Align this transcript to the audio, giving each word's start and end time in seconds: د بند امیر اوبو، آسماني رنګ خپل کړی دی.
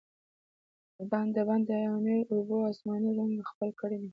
د 1.35 1.37
بند 1.47 1.67
امیر 1.97 2.21
اوبو، 2.33 2.55
آسماني 2.71 3.09
رنګ 3.19 3.35
خپل 3.49 3.69
کړی 3.79 3.97
دی. 4.01 4.09